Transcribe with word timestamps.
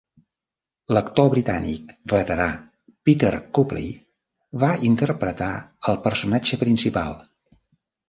L'actor 0.95 1.29
britànic 1.33 1.93
veterà, 2.13 2.47
Peter 3.11 3.31
Copley, 3.59 3.93
va 4.67 4.73
interpretar 4.93 5.55
el 5.93 6.05
personatge 6.11 6.65
principal. 6.67 7.19